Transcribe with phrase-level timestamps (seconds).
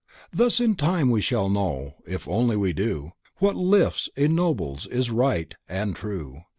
[0.33, 5.53] Thus in time we shall know, if only we do What lifts, ennobles, is right
[5.69, 6.41] and true.